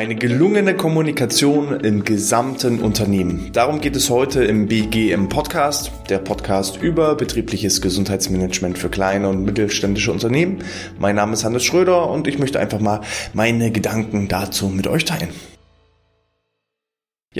Eine 0.00 0.16
gelungene 0.16 0.74
Kommunikation 0.74 1.78
im 1.80 2.04
gesamten 2.04 2.80
Unternehmen. 2.80 3.50
Darum 3.52 3.82
geht 3.82 3.94
es 3.96 4.08
heute 4.08 4.42
im 4.42 4.66
BGM 4.66 5.28
Podcast, 5.28 5.92
der 6.08 6.16
Podcast 6.16 6.80
über 6.80 7.14
betriebliches 7.16 7.82
Gesundheitsmanagement 7.82 8.78
für 8.78 8.88
kleine 8.88 9.28
und 9.28 9.44
mittelständische 9.44 10.10
Unternehmen. 10.10 10.64
Mein 10.98 11.16
Name 11.16 11.34
ist 11.34 11.44
Hannes 11.44 11.64
Schröder 11.64 12.08
und 12.08 12.26
ich 12.26 12.38
möchte 12.38 12.58
einfach 12.58 12.80
mal 12.80 13.02
meine 13.34 13.72
Gedanken 13.72 14.26
dazu 14.26 14.70
mit 14.70 14.86
euch 14.86 15.04
teilen. 15.04 15.28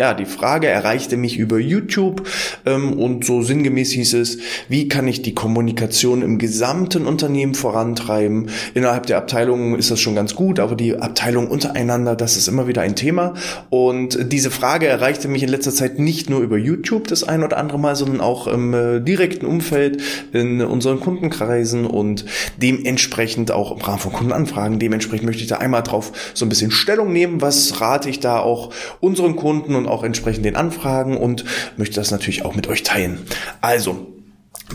Ja, 0.00 0.14
die 0.14 0.24
Frage 0.24 0.66
erreichte 0.66 1.18
mich 1.18 1.36
über 1.36 1.58
YouTube 1.58 2.26
ähm, 2.64 2.94
und 2.94 3.22
so 3.26 3.42
sinngemäß 3.42 3.90
hieß 3.90 4.14
es, 4.14 4.38
wie 4.70 4.88
kann 4.88 5.06
ich 5.06 5.20
die 5.20 5.34
Kommunikation 5.34 6.22
im 6.22 6.38
gesamten 6.38 7.04
Unternehmen 7.04 7.52
vorantreiben? 7.54 8.48
Innerhalb 8.72 9.04
der 9.04 9.18
Abteilung 9.18 9.76
ist 9.76 9.90
das 9.90 10.00
schon 10.00 10.14
ganz 10.14 10.34
gut, 10.34 10.58
aber 10.58 10.74
die 10.74 10.96
Abteilung 10.96 11.48
untereinander, 11.48 12.16
das 12.16 12.38
ist 12.38 12.48
immer 12.48 12.66
wieder 12.66 12.80
ein 12.80 12.96
Thema. 12.96 13.34
Und 13.68 14.32
diese 14.32 14.50
Frage 14.50 14.86
erreichte 14.86 15.28
mich 15.28 15.42
in 15.42 15.50
letzter 15.50 15.70
Zeit 15.70 15.98
nicht 15.98 16.30
nur 16.30 16.40
über 16.40 16.56
YouTube 16.56 17.06
das 17.06 17.22
ein 17.22 17.44
oder 17.44 17.58
andere 17.58 17.78
Mal, 17.78 17.94
sondern 17.94 18.22
auch 18.22 18.46
im 18.46 18.72
äh, 18.72 19.00
direkten 19.00 19.44
Umfeld 19.44 20.00
in 20.32 20.62
unseren 20.62 21.00
Kundenkreisen 21.00 21.84
und 21.84 22.24
dementsprechend 22.56 23.50
auch 23.50 23.70
im 23.72 23.82
Rahmen 23.82 23.98
von 23.98 24.14
Kundenanfragen. 24.14 24.78
Dementsprechend 24.78 25.26
möchte 25.26 25.42
ich 25.42 25.48
da 25.50 25.58
einmal 25.58 25.82
drauf 25.82 26.32
so 26.32 26.46
ein 26.46 26.48
bisschen 26.48 26.70
Stellung 26.70 27.12
nehmen. 27.12 27.42
Was 27.42 27.82
rate 27.82 28.08
ich 28.08 28.20
da 28.20 28.38
auch 28.38 28.72
unseren 29.00 29.36
Kunden 29.36 29.74
und 29.74 29.89
auch 29.90 30.04
entsprechend 30.04 30.44
den 30.44 30.56
Anfragen 30.56 31.16
und 31.16 31.44
möchte 31.76 31.96
das 31.96 32.10
natürlich 32.10 32.44
auch 32.44 32.54
mit 32.54 32.68
euch 32.68 32.82
teilen. 32.82 33.18
Also, 33.60 34.06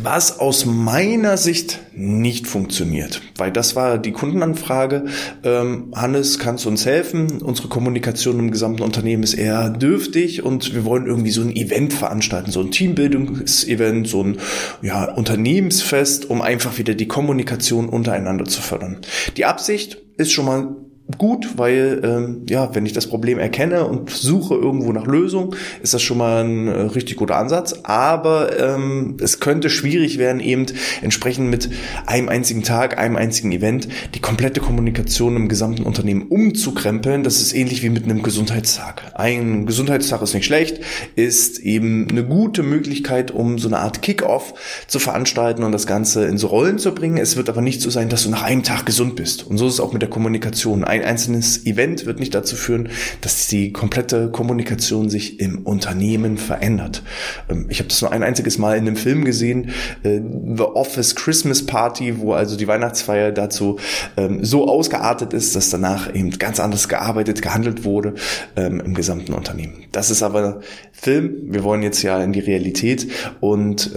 was 0.02 0.40
aus 0.40 0.66
meiner 0.66 1.38
Sicht 1.38 1.80
nicht 1.94 2.48
funktioniert, 2.48 3.22
weil 3.38 3.52
das 3.52 3.76
war 3.76 3.98
die 3.98 4.12
Kundenanfrage. 4.12 5.06
Ähm, 5.44 5.94
Hannes, 5.96 6.40
kannst 6.40 6.66
du 6.66 6.70
uns 6.70 6.86
helfen? 6.86 7.42
Unsere 7.42 7.70
Kommunikation 7.70 8.40
im 8.40 8.52
gesamten 8.52 8.84
Unternehmen 8.84 9.24
ist 9.24 9.34
eher 9.34 9.70
dürftig 9.70 10.44
und 10.44 10.74
wir 10.74 10.86
wollen 10.86 11.08
irgendwie 11.08 11.32
so 11.32 11.42
ein 11.42 11.56
Event 11.56 11.94
veranstalten, 11.94 12.52
so 12.52 12.62
ein 12.62 12.72
Teambildungsevent, 12.72 14.08
so 14.08 14.24
ein 14.24 14.38
ja, 14.82 15.06
Unternehmensfest, 15.14 16.30
um 16.30 16.42
einfach 16.42 16.78
wieder 16.78 16.94
die 16.94 17.08
Kommunikation 17.08 17.88
untereinander 17.88 18.46
zu 18.46 18.62
fördern. 18.62 18.98
Die 19.38 19.46
Absicht 19.46 19.98
ist 20.18 20.32
schon 20.32 20.46
mal 20.46 20.76
gut, 21.18 21.58
weil 21.58 22.02
ähm, 22.04 22.46
ja, 22.50 22.74
wenn 22.74 22.86
ich 22.86 22.94
das 22.94 23.08
Problem 23.08 23.38
erkenne 23.38 23.86
und 23.86 24.10
suche 24.10 24.56
irgendwo 24.56 24.92
nach 24.92 25.06
Lösung, 25.06 25.56
ist 25.84 25.94
das 25.94 26.02
schon 26.02 26.18
mal 26.18 26.44
ein 26.44 26.68
äh, 26.68 26.72
richtig 26.82 27.18
guter 27.18 27.38
Ansatz. 27.38 27.76
Aber 27.84 28.60
ähm, 28.60 29.18
es 29.22 29.40
könnte 29.40 29.70
schwierig 29.70 30.18
werden, 30.18 30.40
eben 30.40 30.66
entsprechend 31.02 31.50
mit 31.50 31.70
einem 32.08 32.28
einzigen 32.30 32.64
Tag, 32.64 32.98
einem 32.98 33.18
einzigen 33.18 33.52
Event 33.52 33.88
die 34.16 34.20
komplette 34.20 34.62
Kommunikation 34.62 35.36
im 35.36 35.48
gesamten 35.48 35.84
Unternehmen 35.84 36.24
umzukrempeln. 36.24 37.24
Das 37.24 37.40
ist 37.40 37.54
ähnlich 37.54 37.84
wie 37.84 37.90
mit 37.90 38.06
einem 38.06 38.24
Gesundheitstag. 38.24 39.04
Ein 39.14 39.68
Gesundheitstag 39.68 40.24
ist 40.24 40.34
nicht 40.34 40.46
schlecht, 40.46 40.80
ist 41.16 41.60
eben 41.60 42.08
eine 42.10 42.26
gute 42.26 42.64
Möglichkeit, 42.64 43.30
um 43.30 43.60
so 43.60 43.68
eine 43.68 43.78
Art 43.78 44.02
Kick-off 44.02 44.56
zu 44.88 44.98
veranstalten 44.98 45.64
und 45.64 45.72
das 45.72 45.86
Ganze 45.86 46.26
in 46.26 46.40
so 46.40 46.48
Rollen 46.48 46.80
zu 46.80 46.94
bringen. 46.96 47.18
Es 47.18 47.38
wird 47.38 47.48
aber 47.48 47.62
nicht 47.62 47.82
so 47.82 47.92
sein, 47.92 48.10
dass 48.10 48.24
du 48.24 48.30
nach 48.30 48.44
einem 48.44 48.64
Tag 48.64 48.88
gesund 48.88 49.16
bist. 49.16 49.46
Und 49.46 49.58
so 49.58 49.68
ist 49.68 49.76
es 49.76 49.80
auch 49.80 49.94
mit 49.94 50.02
der 50.02 50.10
Kommunikation 50.10 50.84
einzelnes 51.04 51.66
Event 51.66 52.06
wird 52.06 52.20
nicht 52.20 52.34
dazu 52.34 52.56
führen, 52.56 52.90
dass 53.22 53.48
die 53.48 53.72
komplette 53.72 54.30
Kommunikation 54.30 55.10
sich 55.10 55.40
im 55.40 55.60
Unternehmen 55.60 56.38
verändert. 56.38 57.04
Ähm, 57.50 57.66
ich 57.70 57.80
habe 57.80 57.90
das 57.90 58.02
nur 58.02 58.12
ein 58.12 58.24
einziges 58.24 58.58
Mal 58.58 58.78
in 58.78 58.88
einem 58.88 58.96
Film 58.96 59.26
gesehen, 59.26 59.72
äh, 60.04 60.20
The 60.56 60.64
Office 60.64 61.16
Christmas 61.16 61.66
Party, 61.66 62.20
wo 62.20 62.34
also 62.34 62.58
die 62.58 62.68
Weihnachtsfeier 62.68 63.32
dazu 63.32 63.78
ähm, 64.18 64.44
so 64.44 64.68
ausgeartet 64.68 65.34
ist, 65.34 65.56
dass 65.56 65.70
danach 65.70 66.14
eben 66.14 66.32
ganz 66.32 66.60
anders 66.60 66.88
gearbeitet, 66.88 67.42
gehandelt 67.42 67.84
wurde 67.84 68.16
ähm, 68.56 68.80
im 68.80 68.94
gesamten 68.94 69.34
Unternehmen. 69.34 69.84
Das 69.92 70.10
ist 70.10 70.24
aber 70.24 70.62
Film. 70.92 71.36
Wir 71.48 71.64
wollen 71.64 71.84
jetzt 71.84 72.02
ja 72.02 72.24
in 72.24 72.34
die 72.34 72.40
Realität 72.40 73.08
und 73.40 73.92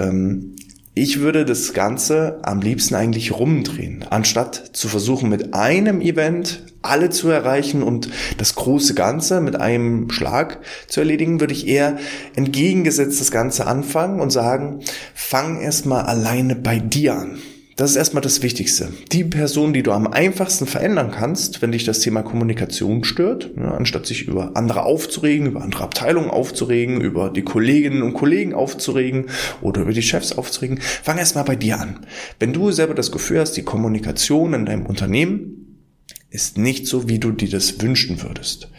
ich 0.99 1.21
würde 1.21 1.45
das 1.45 1.73
Ganze 1.73 2.41
am 2.43 2.61
liebsten 2.61 2.95
eigentlich 2.95 3.33
rumdrehen, 3.33 4.05
anstatt 4.11 4.71
zu 4.73 4.89
versuchen, 4.89 5.29
mit 5.29 5.55
einem 5.55 6.01
Event 6.01 6.65
alle 6.83 7.11
zu 7.11 7.29
erreichen 7.29 7.83
und 7.83 8.09
das 8.39 8.55
große 8.55 8.95
Ganze 8.95 9.41
mit 9.41 9.57
einem 9.57 10.11
Schlag 10.11 10.61
zu 10.87 11.01
erledigen, 11.01 11.41
würde 11.41 11.53
ich 11.53 11.67
eher 11.67 11.99
entgegengesetzt 12.37 13.21
das 13.21 13.31
Ganze 13.31 13.67
anfangen 13.67 14.21
und 14.21 14.31
sagen, 14.31 14.81
fang 15.15 15.61
erstmal 15.61 16.05
alleine 16.05 16.57
bei 16.57 16.79
dir 16.79 17.15
an. 17.17 17.39
Das 17.79 17.91
ist 17.93 17.97
erstmal 17.97 18.23
das 18.23 18.43
Wichtigste. 18.43 18.93
Die 19.13 19.23
Person, 19.23 19.73
die 19.73 19.85
du 19.85 19.93
am 19.93 20.09
einfachsten 20.09 20.67
verändern 20.67 21.13
kannst, 21.13 21.63
wenn 21.63 21.71
dich 21.71 21.85
das 21.85 22.01
Thema 22.01 22.23
Kommunikation 22.23 23.05
stört, 23.05 23.53
ja, 23.57 23.71
anstatt 23.71 24.05
sich 24.05 24.27
über 24.27 24.57
andere 24.57 24.83
aufzuregen, 24.83 25.47
über 25.47 25.63
andere 25.63 25.85
Abteilungen 25.85 26.29
aufzuregen, 26.29 27.01
über 27.01 27.31
die 27.31 27.43
Kolleginnen 27.43 28.03
und 28.03 28.15
Kollegen 28.15 28.53
aufzuregen 28.53 29.27
oder 29.63 29.83
über 29.83 29.93
die 29.93 30.03
Chefs 30.03 30.33
aufzuregen, 30.33 30.81
fang 30.81 31.19
erstmal 31.19 31.45
bei 31.45 31.55
dir 31.55 31.79
an. 31.79 32.05
Wenn 32.41 32.53
du 32.53 32.73
selber 32.73 32.95
das 32.95 33.13
Gefühl 33.13 33.39
hast, 33.39 33.53
die 33.53 33.63
Kommunikation 33.63 34.55
in 34.55 34.67
deinem 34.67 34.87
Unternehmen 34.87 35.85
ist 36.31 36.59
nicht 36.59 36.89
so, 36.89 37.09
wie 37.09 37.21
du 37.21 37.31
dir 37.31 37.49
das 37.49 37.81
wünschen 37.81 38.25
würdest, 38.25 38.73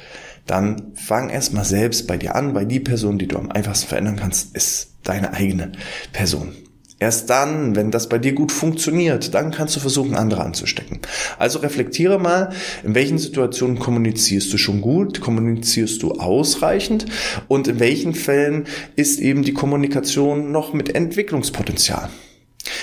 dann 0.45 0.91
fang 0.95 1.29
erstmal 1.29 1.63
selbst 1.63 2.05
bei 2.05 2.17
dir 2.17 2.35
an, 2.35 2.53
weil 2.53 2.65
die 2.65 2.81
Person, 2.81 3.17
die 3.17 3.29
du 3.29 3.37
am 3.37 3.49
einfachsten 3.49 3.87
verändern 3.87 4.17
kannst, 4.17 4.53
ist 4.57 4.95
deine 5.03 5.31
eigene 5.31 5.71
Person. 6.11 6.51
Erst 6.99 7.29
dann, 7.29 7.77
wenn 7.77 7.91
das 7.91 8.09
bei 8.09 8.17
dir 8.17 8.33
gut 8.33 8.51
funktioniert, 8.51 9.33
dann 9.33 9.51
kannst 9.51 9.75
du 9.75 9.79
versuchen, 9.79 10.15
andere 10.15 10.43
anzustecken. 10.43 10.99
Also 11.37 11.59
reflektiere 11.59 12.19
mal, 12.19 12.51
in 12.83 12.93
welchen 12.93 13.17
Situationen 13.17 13.79
kommunizierst 13.79 14.51
du 14.51 14.57
schon 14.57 14.81
gut, 14.81 15.21
kommunizierst 15.21 16.03
du 16.03 16.11
ausreichend 16.13 17.05
und 17.47 17.69
in 17.69 17.79
welchen 17.79 18.13
Fällen 18.13 18.65
ist 18.97 19.19
eben 19.21 19.43
die 19.43 19.53
Kommunikation 19.53 20.51
noch 20.51 20.73
mit 20.73 20.93
Entwicklungspotenzial. 20.93 22.09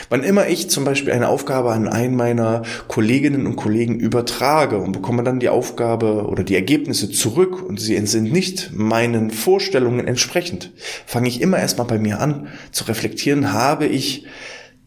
Wann 0.08 0.22
immer 0.22 0.48
ich 0.48 0.70
zum 0.70 0.84
Beispiel 0.84 1.12
eine 1.12 1.28
Aufgabe 1.28 1.72
an 1.72 1.88
einen 1.88 2.16
meiner 2.16 2.62
Kolleginnen 2.88 3.46
und 3.46 3.56
Kollegen 3.56 3.98
übertrage 3.98 4.78
und 4.78 4.92
bekomme 4.92 5.22
dann 5.22 5.40
die 5.40 5.48
Aufgabe 5.48 6.26
oder 6.26 6.44
die 6.44 6.54
Ergebnisse 6.54 7.10
zurück 7.10 7.62
und 7.62 7.80
sie 7.80 7.98
sind 8.06 8.32
nicht 8.32 8.72
meinen 8.74 9.30
Vorstellungen 9.30 10.06
entsprechend, 10.06 10.72
fange 11.06 11.28
ich 11.28 11.40
immer 11.40 11.58
erstmal 11.58 11.86
bei 11.86 11.98
mir 11.98 12.20
an 12.20 12.48
zu 12.72 12.84
reflektieren, 12.84 13.52
habe 13.52 13.86
ich 13.86 14.26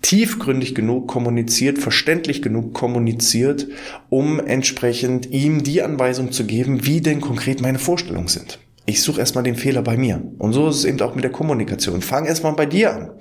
tiefgründig 0.01 0.75
genug 0.75 1.07
kommuniziert, 1.07 1.77
verständlich 1.77 2.41
genug 2.41 2.73
kommuniziert, 2.73 3.67
um 4.09 4.39
entsprechend 4.39 5.29
ihm 5.31 5.63
die 5.63 5.81
Anweisung 5.81 6.31
zu 6.31 6.45
geben, 6.45 6.85
wie 6.85 7.01
denn 7.01 7.21
konkret 7.21 7.61
meine 7.61 7.79
Vorstellungen 7.79 8.27
sind. 8.27 8.59
Ich 8.85 9.01
suche 9.03 9.19
erstmal 9.19 9.43
den 9.43 9.55
Fehler 9.55 9.81
bei 9.81 9.97
mir. 9.97 10.21
Und 10.39 10.53
so 10.53 10.67
ist 10.69 10.77
es 10.77 10.85
eben 10.85 10.99
auch 11.01 11.13
mit 11.13 11.23
der 11.23 11.31
Kommunikation. 11.31 12.01
Fang 12.01 12.25
erstmal 12.25 12.53
bei 12.53 12.65
dir 12.65 12.93
an. 12.93 13.11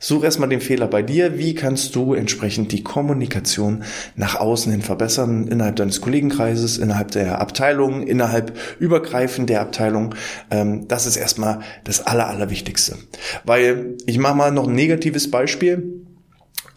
Such 0.00 0.24
erstmal 0.24 0.48
den 0.48 0.60
Fehler 0.60 0.86
bei 0.86 1.02
dir. 1.02 1.38
Wie 1.38 1.54
kannst 1.54 1.94
du 1.94 2.14
entsprechend 2.14 2.72
die 2.72 2.82
Kommunikation 2.82 3.84
nach 4.14 4.36
außen 4.36 4.70
hin 4.72 4.82
verbessern, 4.82 5.48
innerhalb 5.48 5.76
deines 5.76 6.00
Kollegenkreises, 6.00 6.78
innerhalb 6.78 7.10
der 7.12 7.40
Abteilung, 7.40 8.02
innerhalb 8.02 8.56
übergreifend 8.78 9.50
der 9.50 9.60
Abteilung? 9.60 10.14
Ähm, 10.50 10.88
das 10.88 11.06
ist 11.06 11.16
erstmal 11.16 11.60
das 11.84 12.06
Aller, 12.06 12.28
Allerwichtigste. 12.28 12.96
Weil 13.44 13.96
ich 14.06 14.18
mache 14.18 14.36
mal 14.36 14.52
noch 14.52 14.68
ein 14.68 14.74
negatives 14.74 15.30
Beispiel 15.30 16.05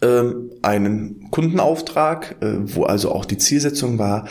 ähm, 0.02 0.50
einen 0.62 1.28
Kundenauftrag, 1.30 2.36
äh, 2.40 2.54
wo 2.74 2.84
also 2.84 3.12
auch 3.12 3.24
die 3.24 3.38
Zielsetzung 3.38 3.98
war, 3.98 4.26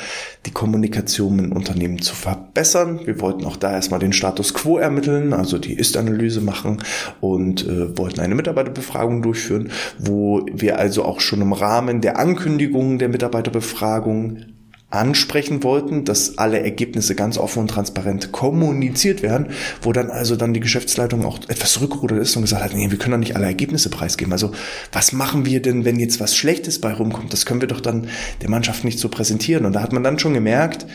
die 0.45 0.51
Kommunikation 0.51 1.35
mit 1.35 1.51
Unternehmen 1.51 2.01
zu 2.01 2.15
verbessern. 2.15 3.01
Wir 3.05 3.21
wollten 3.21 3.45
auch 3.45 3.55
da 3.55 3.71
erstmal 3.71 3.99
den 3.99 4.13
Status 4.13 4.53
quo 4.53 4.77
ermitteln, 4.77 5.33
also 5.33 5.57
die 5.57 5.73
Ist-Analyse 5.73 6.41
machen 6.41 6.83
und 7.21 7.67
äh, 7.67 7.97
wollten 7.97 8.19
eine 8.19 8.35
Mitarbeiterbefragung 8.35 9.21
durchführen, 9.21 9.69
wo 9.97 10.45
wir 10.51 10.79
also 10.79 11.05
auch 11.05 11.19
schon 11.19 11.41
im 11.41 11.53
Rahmen 11.53 12.01
der 12.01 12.17
Ankündigung 12.17 12.97
der 12.97 13.09
Mitarbeiterbefragung 13.09 14.45
ansprechen 14.91 15.63
wollten, 15.63 16.03
dass 16.03 16.37
alle 16.39 16.61
Ergebnisse 16.61 17.13
ganz 17.13 17.37
offen 17.37 17.59
und 17.59 17.67
transparent 17.67 18.31
kommuniziert 18.31 19.21
werden, 19.21 19.49
wo 19.81 19.93
dann 19.93 20.09
also 20.09 20.35
dann 20.35 20.53
die 20.53 20.59
Geschäftsleitung 20.59 21.25
auch 21.25 21.39
etwas 21.47 21.73
zurückgerudert 21.73 22.19
ist 22.19 22.35
und 22.35 22.41
gesagt 22.43 22.63
hat, 22.63 22.73
nee, 22.73 22.89
wir 22.89 22.97
können 22.97 23.11
doch 23.11 23.19
nicht 23.19 23.35
alle 23.35 23.45
Ergebnisse 23.45 23.89
preisgeben. 23.89 24.33
Also 24.33 24.51
was 24.91 25.11
machen 25.11 25.45
wir 25.45 25.61
denn, 25.61 25.85
wenn 25.85 25.99
jetzt 25.99 26.19
was 26.19 26.35
Schlechtes 26.35 26.81
bei 26.81 26.91
rumkommt? 26.91 27.31
Das 27.33 27.45
können 27.45 27.61
wir 27.61 27.67
doch 27.67 27.81
dann 27.81 28.07
der 28.41 28.49
Mannschaft 28.49 28.83
nicht 28.83 28.97
so 28.97 29.09
präsentieren. 29.09 29.65
Und 29.65 29.73
da 29.73 29.81
hat 29.81 29.93
man 29.93 30.03
dann 30.03 30.17
schon 30.17 30.33
gemerkt, 30.33 30.87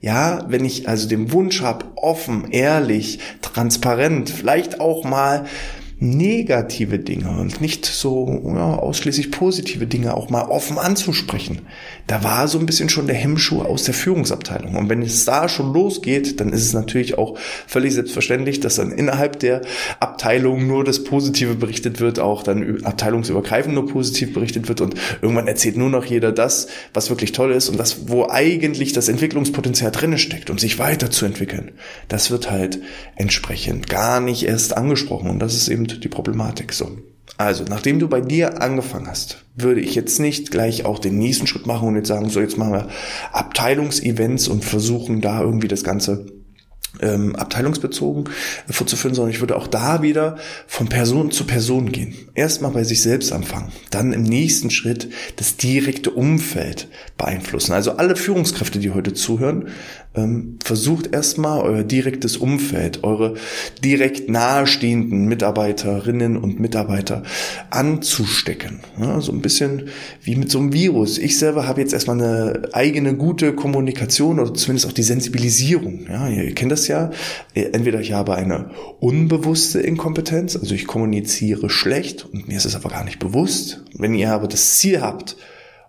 ja, 0.00 0.44
wenn 0.48 0.64
ich 0.64 0.88
also 0.88 1.08
den 1.08 1.32
Wunsch 1.32 1.62
habe, 1.62 1.86
offen, 1.96 2.50
ehrlich, 2.50 3.18
transparent, 3.42 4.30
vielleicht 4.30 4.78
auch 4.80 5.04
mal 5.04 5.46
negative 6.00 7.00
Dinge 7.00 7.28
und 7.28 7.60
nicht 7.60 7.84
so 7.84 8.40
ja, 8.44 8.76
ausschließlich 8.76 9.32
positive 9.32 9.86
Dinge 9.86 10.14
auch 10.14 10.30
mal 10.30 10.42
offen 10.42 10.78
anzusprechen. 10.78 11.62
Da 12.06 12.22
war 12.22 12.46
so 12.46 12.60
ein 12.60 12.66
bisschen 12.66 12.88
schon 12.88 13.08
der 13.08 13.16
Hemmschuh 13.16 13.62
aus 13.62 13.82
der 13.82 13.94
Führungsabteilung. 13.94 14.76
Und 14.76 14.88
wenn 14.88 15.02
es 15.02 15.24
da 15.24 15.48
schon 15.48 15.72
losgeht, 15.72 16.38
dann 16.38 16.52
ist 16.52 16.64
es 16.64 16.72
natürlich 16.72 17.18
auch 17.18 17.36
völlig 17.66 17.94
selbstverständlich, 17.94 18.60
dass 18.60 18.76
dann 18.76 18.92
innerhalb 18.92 19.40
der 19.40 19.62
Abteilung 19.98 20.68
nur 20.68 20.84
das 20.84 21.02
Positive 21.02 21.56
berichtet 21.56 21.98
wird, 21.98 22.20
auch 22.20 22.44
dann 22.44 22.84
abteilungsübergreifend 22.84 23.74
nur 23.74 23.88
positiv 23.88 24.32
berichtet 24.32 24.68
wird 24.68 24.80
und 24.80 24.94
irgendwann 25.20 25.48
erzählt 25.48 25.76
nur 25.76 25.90
noch 25.90 26.04
jeder 26.04 26.30
das, 26.30 26.68
was 26.94 27.10
wirklich 27.10 27.32
toll 27.32 27.50
ist 27.50 27.68
und 27.68 27.78
das, 27.78 28.08
wo 28.08 28.28
eigentlich 28.28 28.92
das 28.92 29.08
Entwicklungspotenzial 29.08 29.90
drinne 29.90 30.18
steckt, 30.18 30.48
um 30.48 30.58
sich 30.58 30.78
weiterzuentwickeln. 30.78 31.72
Das 32.06 32.30
wird 32.30 32.50
halt 32.50 32.78
entsprechend 33.16 33.88
gar 33.88 34.20
nicht 34.20 34.44
erst 34.44 34.76
angesprochen 34.76 35.28
und 35.28 35.40
das 35.40 35.54
ist 35.54 35.68
eben 35.68 35.87
die 35.96 36.08
Problematik 36.08 36.72
so. 36.72 36.98
Also, 37.36 37.64
nachdem 37.68 37.98
du 37.98 38.08
bei 38.08 38.20
dir 38.20 38.62
angefangen 38.62 39.06
hast, 39.06 39.44
würde 39.54 39.80
ich 39.80 39.94
jetzt 39.94 40.18
nicht 40.18 40.50
gleich 40.50 40.84
auch 40.84 40.98
den 40.98 41.18
nächsten 41.18 41.46
Schritt 41.46 41.66
machen 41.66 41.88
und 41.88 41.96
jetzt 41.96 42.08
sagen, 42.08 42.28
so 42.30 42.40
jetzt 42.40 42.58
machen 42.58 42.72
wir 42.72 42.88
Abteilungsevents 43.32 44.48
und 44.48 44.64
versuchen 44.64 45.20
da 45.20 45.40
irgendwie 45.40 45.68
das 45.68 45.84
Ganze 45.84 46.26
ähm, 47.00 47.36
abteilungsbezogen 47.36 48.24
vorzuführen, 48.68 49.14
sondern 49.14 49.32
ich 49.32 49.40
würde 49.40 49.56
auch 49.56 49.66
da 49.66 50.02
wieder 50.02 50.36
von 50.66 50.88
Person 50.88 51.30
zu 51.30 51.44
Person 51.44 51.92
gehen. 51.92 52.14
Erstmal 52.34 52.72
bei 52.72 52.84
sich 52.84 53.02
selbst 53.02 53.32
anfangen, 53.32 53.72
dann 53.90 54.12
im 54.12 54.22
nächsten 54.22 54.70
Schritt 54.70 55.08
das 55.36 55.56
direkte 55.56 56.10
Umfeld 56.10 56.88
beeinflussen. 57.16 57.72
Also 57.72 57.92
alle 57.92 58.16
Führungskräfte, 58.16 58.78
die 58.78 58.90
heute 58.90 59.14
zuhören, 59.14 59.68
ähm, 60.14 60.58
versucht 60.64 61.12
erstmal 61.14 61.60
euer 61.60 61.84
direktes 61.84 62.36
Umfeld, 62.36 63.04
eure 63.04 63.34
direkt 63.84 64.28
nahestehenden 64.28 65.26
Mitarbeiterinnen 65.26 66.36
und 66.36 66.60
Mitarbeiter 66.60 67.22
anzustecken. 67.70 68.80
Ja, 68.98 69.20
so 69.20 69.32
ein 69.32 69.40
bisschen 69.40 69.88
wie 70.22 70.36
mit 70.36 70.50
so 70.50 70.58
einem 70.58 70.72
Virus. 70.72 71.18
Ich 71.18 71.38
selber 71.38 71.66
habe 71.66 71.80
jetzt 71.80 71.92
erstmal 71.92 72.20
eine 72.20 72.68
eigene 72.72 73.14
gute 73.14 73.52
Kommunikation 73.52 74.40
oder 74.40 74.54
zumindest 74.54 74.86
auch 74.86 74.92
die 74.92 75.02
Sensibilisierung. 75.02 76.06
Ja, 76.08 76.28
ihr 76.28 76.54
kennt 76.54 76.72
das 76.72 76.87
ja. 76.88 77.10
Entweder 77.54 78.00
ich 78.00 78.12
habe 78.12 78.34
eine 78.34 78.70
unbewusste 79.00 79.80
Inkompetenz, 79.80 80.56
also 80.56 80.74
ich 80.74 80.86
kommuniziere 80.86 81.70
schlecht 81.70 82.26
und 82.32 82.48
mir 82.48 82.56
ist 82.56 82.64
es 82.64 82.74
aber 82.74 82.88
gar 82.88 83.04
nicht 83.04 83.18
bewusst. 83.18 83.84
Wenn 83.94 84.14
ihr 84.14 84.32
aber 84.32 84.48
das 84.48 84.78
Ziel 84.78 85.00
habt, 85.00 85.36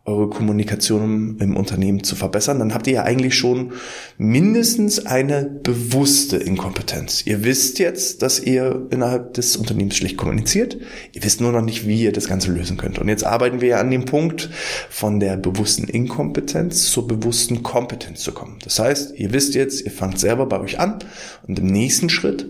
eure 0.09 0.29
Kommunikation 0.29 1.37
im 1.39 1.55
Unternehmen 1.55 2.03
zu 2.03 2.15
verbessern, 2.15 2.59
dann 2.59 2.73
habt 2.73 2.87
ihr 2.87 2.93
ja 2.93 3.03
eigentlich 3.03 3.35
schon 3.35 3.73
mindestens 4.17 5.05
eine 5.05 5.45
bewusste 5.45 6.37
Inkompetenz. 6.37 7.25
Ihr 7.25 7.43
wisst 7.43 7.79
jetzt, 7.79 8.21
dass 8.21 8.39
ihr 8.39 8.87
innerhalb 8.89 9.35
des 9.35 9.55
Unternehmens 9.55 9.95
schlecht 9.95 10.17
kommuniziert. 10.17 10.77
Ihr 11.13 11.23
wisst 11.23 11.41
nur 11.41 11.51
noch 11.51 11.61
nicht, 11.61 11.87
wie 11.87 12.03
ihr 12.03 12.11
das 12.11 12.27
Ganze 12.27 12.51
lösen 12.51 12.77
könnt. 12.77 12.99
Und 12.99 13.07
jetzt 13.07 13.25
arbeiten 13.25 13.61
wir 13.61 13.69
ja 13.69 13.79
an 13.79 13.91
dem 13.91 14.05
Punkt, 14.05 14.49
von 14.89 15.19
der 15.19 15.37
bewussten 15.37 15.85
Inkompetenz 15.85 16.91
zur 16.91 17.07
bewussten 17.07 17.63
Kompetenz 17.63 18.21
zu 18.21 18.31
kommen. 18.31 18.57
Das 18.63 18.79
heißt, 18.79 19.17
ihr 19.17 19.31
wisst 19.33 19.55
jetzt, 19.55 19.85
ihr 19.85 19.91
fangt 19.91 20.19
selber 20.19 20.45
bei 20.47 20.59
euch 20.59 20.79
an 20.79 20.99
und 21.47 21.59
im 21.59 21.67
nächsten 21.67 22.09
Schritt 22.09 22.49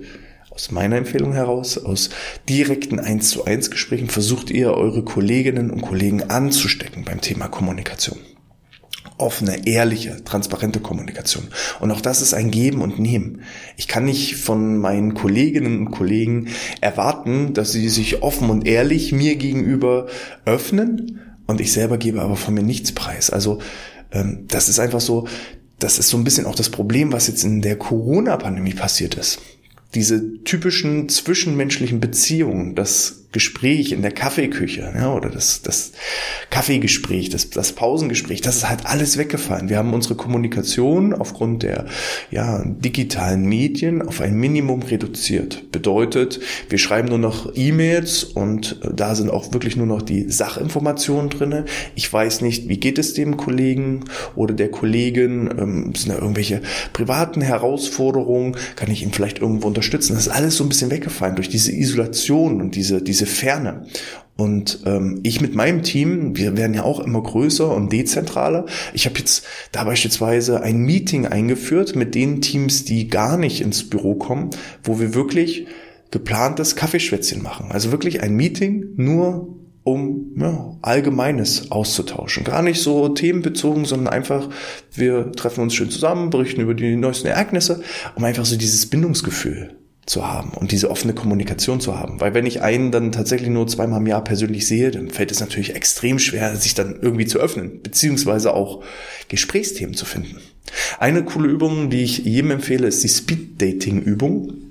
aus 0.59 0.71
meiner 0.71 0.97
Empfehlung 0.97 1.31
heraus, 1.31 1.77
aus 1.77 2.09
direkten 2.50 3.00
1 3.00 3.29
zu 3.29 3.45
1 3.45 3.71
Gesprächen 3.71 4.09
versucht 4.09 4.51
ihr 4.51 4.73
eure 4.73 5.06
Kolleginnen 5.06 5.71
und 5.71 5.81
Kollegen 5.81 6.23
anzustecken 6.23 7.06
beim 7.06 7.21
Thema 7.21 7.47
Kommunikation. 7.47 8.19
Offene, 9.17 9.65
ehrliche, 9.65 10.21
transparente 10.25 10.81
Kommunikation. 10.81 11.47
Und 11.79 11.91
auch 11.91 12.01
das 12.01 12.21
ist 12.21 12.33
ein 12.33 12.51
Geben 12.51 12.81
und 12.81 13.00
Nehmen. 13.00 13.44
Ich 13.77 13.88
kann 13.88 14.03
nicht 14.03 14.35
von 14.35 14.77
meinen 14.77 15.13
Kolleginnen 15.13 15.79
und 15.79 15.91
Kollegen 15.91 16.50
erwarten, 16.81 17.53
dass 17.53 17.71
sie 17.71 17.88
sich 17.88 18.21
offen 18.21 18.50
und 18.50 18.67
ehrlich 18.67 19.13
mir 19.13 19.38
gegenüber 19.38 20.07
öffnen 20.44 21.21
und 21.47 21.62
ich 21.62 21.71
selber 21.71 21.97
gebe 21.97 22.21
aber 22.21 22.35
von 22.35 22.53
mir 22.53 22.63
nichts 22.63 22.91
preis. 22.91 23.29
Also 23.29 23.59
ähm, 24.12 24.44
das 24.50 24.67
ist 24.67 24.79
einfach 24.79 25.01
so, 25.01 25.25
das 25.79 26.00
ist 26.00 26.09
so 26.09 26.17
ein 26.17 26.25
bisschen 26.25 26.45
auch 26.45 26.55
das 26.55 26.69
Problem, 26.69 27.13
was 27.13 27.27
jetzt 27.27 27.45
in 27.45 27.62
der 27.62 27.77
Corona-Pandemie 27.77 28.73
passiert 28.73 29.15
ist 29.15 29.39
diese 29.95 30.44
typischen 30.44 31.09
zwischenmenschlichen 31.09 32.00
Beziehungen, 32.00 32.75
das 32.75 33.27
Gespräch 33.31 33.91
in 33.91 34.01
der 34.01 34.11
Kaffeeküche 34.11 34.91
ja, 34.95 35.13
oder 35.13 35.29
das, 35.29 35.61
das 35.61 35.91
Kaffeegespräch, 36.49 37.29
das, 37.29 37.51
das 37.51 37.73
Pausengespräch, 37.73 38.41
das 38.41 38.57
ist 38.57 38.69
halt 38.69 38.87
alles 38.87 39.17
weggefallen. 39.17 39.69
Wir 39.69 39.77
haben 39.77 39.93
unsere 39.93 40.15
Kommunikation 40.15 41.13
aufgrund 41.13 41.61
der 41.61 41.85
ja, 42.31 42.63
digitalen 42.65 43.45
Medien 43.45 44.01
auf 44.01 44.21
ein 44.21 44.33
Minimum 44.33 44.81
reduziert. 44.81 45.71
Bedeutet, 45.71 46.39
wir 46.69 46.79
schreiben 46.79 47.09
nur 47.09 47.19
noch 47.19 47.51
E-Mails 47.55 48.23
und 48.23 48.79
äh, 48.83 48.89
da 48.95 49.13
sind 49.13 49.29
auch 49.29 49.53
wirklich 49.53 49.75
nur 49.75 49.85
noch 49.85 50.01
die 50.01 50.29
Sachinformationen 50.29 51.29
drinne. 51.29 51.65
Ich 51.93 52.11
weiß 52.11 52.41
nicht, 52.41 52.67
wie 52.67 52.77
geht 52.77 52.97
es 52.97 53.13
dem 53.13 53.37
Kollegen 53.37 54.05
oder 54.35 54.55
der 54.55 54.71
Kollegin, 54.71 55.49
ähm, 55.55 55.93
sind 55.95 56.09
da 56.09 56.15
irgendwelche 56.15 56.61
privaten 56.93 57.41
Herausforderungen, 57.41 58.55
kann 58.75 58.89
ich 58.89 59.03
ihn 59.03 59.11
vielleicht 59.11 59.39
irgendwo 59.39 59.67
unterstützen. 59.67 60.15
Das 60.15 60.25
ist 60.25 60.33
alles 60.33 60.57
so 60.57 60.63
ein 60.63 60.69
bisschen 60.69 60.89
weggefallen 60.89 61.35
durch 61.35 61.49
diese 61.49 61.71
Isolation 61.71 62.59
und 62.59 62.73
diese, 62.73 63.03
diese 63.19 63.25
Ferne. 63.25 63.86
Und 64.38 64.83
ähm, 64.86 65.19
ich 65.24 65.42
mit 65.42 65.54
meinem 65.54 65.83
Team, 65.83 66.38
wir 66.38 66.56
werden 66.56 66.74
ja 66.74 66.83
auch 66.83 67.01
immer 67.01 67.21
größer 67.21 67.75
und 67.75 67.92
dezentraler. 67.92 68.66
Ich 68.94 69.06
habe 69.06 69.19
jetzt 69.19 69.45
da 69.74 69.83
beispielsweise 69.83 70.62
ein 70.62 70.77
Meeting 70.77 71.25
eingeführt 71.25 71.98
mit 71.98 72.16
den 72.16 72.42
Teams, 72.42 72.86
die 72.86 73.10
gar 73.10 73.38
nicht 73.38 73.60
ins 73.60 73.89
Büro 73.89 74.16
kommen, 74.16 74.51
wo 74.81 75.00
wir 75.01 75.13
wirklich 75.13 75.68
geplantes 76.12 76.77
Kaffeeschwätzchen 76.77 77.44
machen. 77.44 77.69
Also 77.71 77.92
wirklich 77.92 78.24
ein 78.24 78.36
Meeting 78.36 78.94
nur 78.95 79.57
um 79.83 80.31
ja, 80.38 80.77
Allgemeines 80.81 81.72
auszutauschen. 81.72 82.45
Gar 82.45 82.62
nicht 82.62 82.81
so 82.81 83.10
themenbezogen, 83.10 83.83
sondern 83.83 84.13
einfach, 84.13 84.48
wir 84.94 85.33
treffen 85.33 85.62
uns 85.62 85.74
schön 85.74 85.89
zusammen, 85.89 86.30
berichten 86.30 86.62
über 86.62 86.75
die 86.75 86.95
neuesten 86.95 87.27
Ereignisse, 87.27 87.83
um 88.15 88.24
einfach 88.24 88.45
so 88.45 88.56
dieses 88.56 88.86
Bindungsgefühl 88.86 89.78
zu 90.09 90.27
haben 90.27 90.50
und 90.50 90.71
diese 90.71 90.89
offene 90.89 91.13
Kommunikation 91.13 91.79
zu 91.79 91.97
haben. 91.97 92.19
Weil 92.19 92.33
wenn 92.33 92.47
ich 92.47 92.61
einen 92.61 92.91
dann 92.91 93.11
tatsächlich 93.11 93.50
nur 93.50 93.67
zweimal 93.67 94.01
im 94.01 94.07
Jahr 94.07 94.23
persönlich 94.23 94.67
sehe, 94.67 94.89
dann 94.89 95.09
fällt 95.09 95.31
es 95.31 95.39
natürlich 95.39 95.75
extrem 95.75 96.17
schwer, 96.17 96.56
sich 96.56 96.73
dann 96.73 96.97
irgendwie 97.00 97.27
zu 97.27 97.39
öffnen, 97.39 97.81
beziehungsweise 97.83 98.53
auch 98.53 98.83
Gesprächsthemen 99.27 99.94
zu 99.94 100.06
finden. 100.06 100.38
Eine 100.97 101.23
coole 101.23 101.50
Übung, 101.50 101.89
die 101.89 102.03
ich 102.03 102.19
jedem 102.19 102.51
empfehle, 102.51 102.88
ist 102.88 103.03
die 103.03 103.09
Speed-Dating-Übung. 103.09 104.69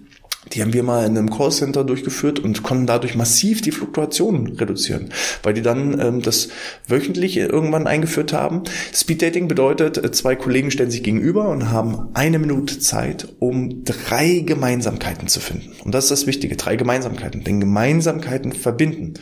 Die 0.52 0.62
haben 0.62 0.72
wir 0.72 0.82
mal 0.82 1.06
in 1.06 1.16
einem 1.16 1.30
Callcenter 1.30 1.84
durchgeführt 1.84 2.38
und 2.38 2.62
konnten 2.62 2.86
dadurch 2.86 3.14
massiv 3.14 3.60
die 3.62 3.70
Fluktuationen 3.70 4.56
reduzieren, 4.56 5.10
weil 5.42 5.54
die 5.54 5.62
dann 5.62 6.00
ähm, 6.00 6.22
das 6.22 6.48
wöchentlich 6.86 7.36
irgendwann 7.36 7.86
eingeführt 7.86 8.32
haben. 8.32 8.62
Speeddating 8.94 9.48
bedeutet, 9.48 9.98
äh, 9.98 10.10
zwei 10.12 10.36
Kollegen 10.36 10.70
stellen 10.70 10.90
sich 10.90 11.02
gegenüber 11.02 11.48
und 11.48 11.70
haben 11.70 12.08
eine 12.14 12.38
Minute 12.38 12.78
Zeit, 12.78 13.28
um 13.38 13.84
drei 13.84 14.42
Gemeinsamkeiten 14.44 15.28
zu 15.28 15.40
finden. 15.40 15.72
Und 15.84 15.94
das 15.94 16.04
ist 16.04 16.10
das 16.10 16.26
Wichtige, 16.26 16.56
drei 16.56 16.76
Gemeinsamkeiten. 16.76 17.44
Denn 17.44 17.60
Gemeinsamkeiten 17.60 18.52
verbinden. 18.52 19.14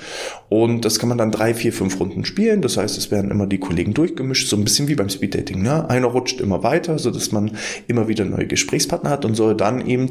Und 0.48 0.84
das 0.84 0.98
kann 0.98 1.08
man 1.08 1.18
dann 1.18 1.32
drei, 1.32 1.54
vier, 1.54 1.72
fünf 1.72 1.98
Runden 2.00 2.24
spielen. 2.24 2.62
Das 2.62 2.76
heißt, 2.76 2.96
es 2.96 3.10
werden 3.10 3.30
immer 3.30 3.46
die 3.46 3.58
Kollegen 3.58 3.94
durchgemischt, 3.94 4.48
so 4.48 4.56
ein 4.56 4.64
bisschen 4.64 4.88
wie 4.88 4.94
beim 4.94 5.08
Speeddating. 5.08 5.62
Ne? 5.62 5.88
Einer 5.88 6.08
rutscht 6.08 6.40
immer 6.40 6.62
weiter, 6.62 6.98
so 6.98 7.10
dass 7.10 7.32
man 7.32 7.52
immer 7.86 8.08
wieder 8.08 8.24
neue 8.24 8.46
Gesprächspartner 8.46 9.10
hat 9.10 9.24
und 9.24 9.34
soll 9.34 9.56
dann 9.56 9.86
eben 9.86 10.08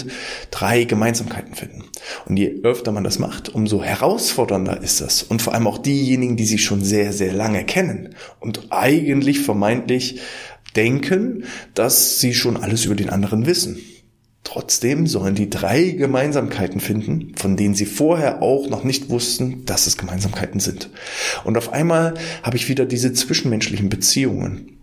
drei 0.52 0.84
Gemeinsamkeiten 0.84 1.05
Gemeinsamkeiten 1.06 1.54
finden. 1.54 1.84
Und 2.26 2.38
je 2.38 2.62
öfter 2.64 2.92
man 2.92 3.04
das 3.04 3.20
macht, 3.20 3.50
umso 3.50 3.84
herausfordernder 3.84 4.82
ist 4.82 5.02
das. 5.02 5.22
Und 5.22 5.40
vor 5.40 5.54
allem 5.54 5.68
auch 5.68 5.78
diejenigen, 5.78 6.36
die 6.36 6.46
sich 6.46 6.64
schon 6.64 6.84
sehr, 6.84 7.14
sehr 7.14 7.32
lange 7.32 7.64
kennen 7.64 8.16
und 8.40 8.68
eigentlich 8.72 9.40
vermeintlich 9.40 10.20
denken, 10.76 11.44
dass 11.76 12.20
sie 12.20 12.34
schon 12.34 12.58
alles 12.58 12.86
über 12.86 12.96
den 12.96 13.12
anderen 13.12 13.46
wissen. 13.46 13.78
Trotzdem 14.44 15.06
sollen 15.06 15.36
die 15.36 15.50
drei 15.50 15.90
Gemeinsamkeiten 15.92 16.80
finden, 16.80 17.34
von 17.36 17.56
denen 17.56 17.76
sie 17.76 17.86
vorher 17.86 18.42
auch 18.42 18.68
noch 18.68 18.84
nicht 18.84 19.10
wussten, 19.10 19.64
dass 19.66 19.86
es 19.86 19.98
Gemeinsamkeiten 19.98 20.60
sind. 20.60 20.90
Und 21.44 21.56
auf 21.56 21.72
einmal 21.72 22.16
habe 22.42 22.58
ich 22.58 22.68
wieder 22.68 22.86
diese 22.86 23.14
zwischenmenschlichen 23.14 23.90
Beziehungen 23.90 24.75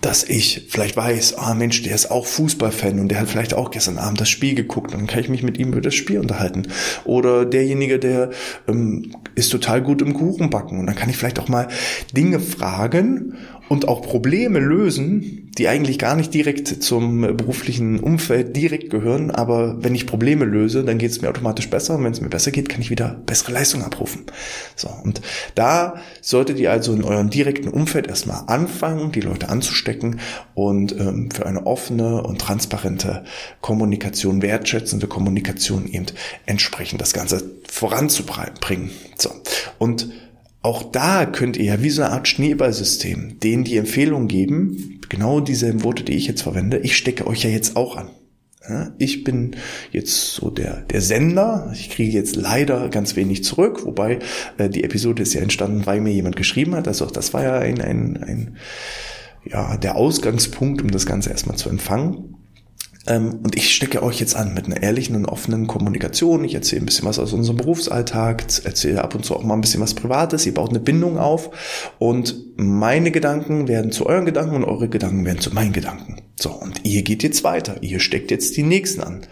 dass 0.00 0.24
ich 0.24 0.66
vielleicht 0.68 0.96
weiß, 0.96 1.38
ah 1.38 1.54
Mensch, 1.54 1.82
der 1.82 1.94
ist 1.94 2.10
auch 2.10 2.26
Fußballfan 2.26 2.98
und 2.98 3.08
der 3.08 3.20
hat 3.20 3.28
vielleicht 3.28 3.54
auch 3.54 3.70
gestern 3.70 3.98
Abend 3.98 4.20
das 4.20 4.28
Spiel 4.28 4.54
geguckt 4.54 4.92
dann 4.92 5.06
kann 5.06 5.20
ich 5.20 5.28
mich 5.28 5.42
mit 5.42 5.58
ihm 5.58 5.68
über 5.68 5.80
das 5.80 5.94
Spiel 5.94 6.18
unterhalten. 6.18 6.64
Oder 7.04 7.44
derjenige, 7.46 7.98
der 7.98 8.30
ähm, 8.68 9.12
ist 9.34 9.50
total 9.50 9.82
gut 9.82 10.02
im 10.02 10.14
Kuchenbacken 10.14 10.78
und 10.78 10.86
dann 10.86 10.96
kann 10.96 11.10
ich 11.10 11.16
vielleicht 11.16 11.38
auch 11.38 11.48
mal 11.48 11.68
Dinge 12.16 12.40
fragen 12.40 13.34
und 13.68 13.88
auch 13.88 14.02
Probleme 14.02 14.58
lösen, 14.58 15.43
die 15.58 15.68
eigentlich 15.68 15.98
gar 15.98 16.16
nicht 16.16 16.34
direkt 16.34 16.82
zum 16.82 17.20
beruflichen 17.36 18.00
Umfeld 18.00 18.56
direkt 18.56 18.90
gehören, 18.90 19.30
aber 19.30 19.82
wenn 19.82 19.94
ich 19.94 20.06
Probleme 20.06 20.44
löse, 20.44 20.84
dann 20.84 20.98
geht 20.98 21.10
es 21.10 21.22
mir 21.22 21.28
automatisch 21.28 21.70
besser 21.70 21.94
und 21.94 22.04
wenn 22.04 22.12
es 22.12 22.20
mir 22.20 22.28
besser 22.28 22.50
geht, 22.50 22.68
kann 22.68 22.80
ich 22.80 22.90
wieder 22.90 23.20
bessere 23.26 23.52
Leistung 23.52 23.82
abrufen. 23.84 24.24
So, 24.74 24.88
und 25.04 25.20
da 25.54 25.96
solltet 26.20 26.58
ihr 26.58 26.72
also 26.72 26.92
in 26.92 27.04
eurem 27.04 27.30
direkten 27.30 27.68
Umfeld 27.68 28.06
erstmal 28.06 28.44
anfangen, 28.46 29.12
die 29.12 29.20
Leute 29.20 29.48
anzustecken 29.48 30.20
und 30.54 30.92
ähm, 30.92 31.30
für 31.30 31.46
eine 31.46 31.66
offene 31.66 32.22
und 32.22 32.40
transparente 32.40 33.24
Kommunikation, 33.60 34.42
wertschätzende 34.42 35.06
Kommunikation 35.06 35.86
eben 35.86 36.06
entsprechend 36.46 37.00
das 37.00 37.12
Ganze 37.12 37.42
voranzubringen. 37.68 38.90
So, 39.16 39.30
und 39.78 40.08
auch 40.64 40.82
da 40.82 41.26
könnt 41.26 41.58
ihr 41.58 41.64
ja 41.64 41.82
wie 41.82 41.90
so 41.90 42.02
eine 42.02 42.12
Art 42.12 42.26
Schneeballsystem 42.26 43.38
denen 43.38 43.64
die 43.64 43.76
Empfehlung 43.76 44.28
geben, 44.28 45.00
genau 45.10 45.40
dieselben 45.40 45.84
Worte, 45.84 46.04
die 46.04 46.14
ich 46.14 46.26
jetzt 46.26 46.40
verwende, 46.40 46.78
ich 46.78 46.96
stecke 46.96 47.26
euch 47.26 47.44
ja 47.44 47.50
jetzt 47.50 47.76
auch 47.76 47.96
an. 47.96 48.08
ich 48.96 49.24
bin 49.24 49.56
jetzt 49.92 50.32
so 50.32 50.48
der, 50.48 50.80
der 50.80 51.02
Sender. 51.02 51.70
Ich 51.74 51.90
kriege 51.90 52.12
jetzt 52.12 52.34
leider 52.34 52.88
ganz 52.88 53.14
wenig 53.14 53.44
zurück, 53.44 53.84
wobei 53.84 54.20
äh, 54.56 54.70
die 54.70 54.84
Episode 54.84 55.22
ist 55.22 55.34
ja 55.34 55.42
entstanden, 55.42 55.84
weil 55.84 56.00
mir 56.00 56.14
jemand 56.14 56.36
geschrieben 56.36 56.74
hat. 56.74 56.88
Also 56.88 57.04
das 57.04 57.34
war 57.34 57.42
ja 57.42 57.58
ein, 57.58 57.82
ein, 57.82 58.16
ein 58.16 58.56
ja, 59.44 59.76
der 59.76 59.96
Ausgangspunkt, 59.96 60.80
um 60.80 60.90
das 60.90 61.04
Ganze 61.04 61.28
erstmal 61.28 61.58
zu 61.58 61.68
empfangen. 61.68 62.33
Ähm, 63.06 63.40
und 63.42 63.56
ich 63.56 63.74
stecke 63.74 64.02
euch 64.02 64.20
jetzt 64.20 64.34
an 64.34 64.54
mit 64.54 64.66
einer 64.66 64.82
ehrlichen 64.82 65.16
und 65.16 65.26
offenen 65.26 65.66
Kommunikation. 65.66 66.44
Ich 66.44 66.54
erzähle 66.54 66.82
ein 66.82 66.86
bisschen 66.86 67.06
was 67.06 67.18
aus 67.18 67.32
unserem 67.32 67.58
Berufsalltag, 67.58 68.44
erzähle 68.64 69.02
ab 69.02 69.14
und 69.14 69.24
zu 69.24 69.36
auch 69.36 69.42
mal 69.42 69.54
ein 69.54 69.60
bisschen 69.60 69.80
was 69.80 69.94
Privates. 69.94 70.46
Ihr 70.46 70.54
baut 70.54 70.70
eine 70.70 70.80
Bindung 70.80 71.18
auf 71.18 71.50
und 71.98 72.36
meine 72.56 73.10
Gedanken 73.10 73.68
werden 73.68 73.92
zu 73.92 74.06
euren 74.06 74.24
Gedanken 74.24 74.56
und 74.56 74.64
eure 74.64 74.88
Gedanken 74.88 75.24
werden 75.24 75.40
zu 75.40 75.52
meinen 75.52 75.72
Gedanken. 75.72 76.22
So, 76.36 76.50
und 76.50 76.84
ihr 76.84 77.02
geht 77.02 77.22
jetzt 77.22 77.44
weiter. 77.44 77.76
Ihr 77.82 78.00
steckt 78.00 78.30
jetzt 78.30 78.56
die 78.56 78.62
nächsten 78.62 79.02
an. 79.02 79.26